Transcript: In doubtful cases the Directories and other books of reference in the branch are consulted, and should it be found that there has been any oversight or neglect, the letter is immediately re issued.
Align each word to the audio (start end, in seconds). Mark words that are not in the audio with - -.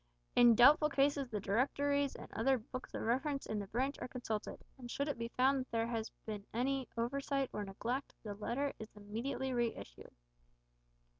In 0.35 0.55
doubtful 0.55 0.89
cases 0.89 1.29
the 1.29 1.39
Directories 1.39 2.15
and 2.15 2.27
other 2.33 2.57
books 2.57 2.95
of 2.95 3.03
reference 3.03 3.45
in 3.45 3.59
the 3.59 3.67
branch 3.67 3.97
are 3.99 4.07
consulted, 4.07 4.59
and 4.79 4.89
should 4.89 5.07
it 5.07 5.19
be 5.19 5.27
found 5.37 5.59
that 5.59 5.69
there 5.69 5.85
has 5.85 6.09
been 6.25 6.43
any 6.55 6.87
oversight 6.97 7.51
or 7.53 7.63
neglect, 7.63 8.15
the 8.23 8.33
letter 8.33 8.73
is 8.79 8.89
immediately 8.95 9.53
re 9.53 9.75
issued. 9.75 10.15